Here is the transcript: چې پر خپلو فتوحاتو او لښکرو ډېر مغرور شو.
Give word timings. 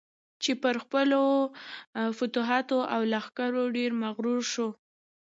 چې 0.43 0.51
پر 0.61 0.75
خپلو 0.83 1.21
فتوحاتو 2.17 2.77
او 2.93 3.01
لښکرو 3.11 3.63
ډېر 3.77 3.91
مغرور 4.03 4.39
شو. 4.51 4.67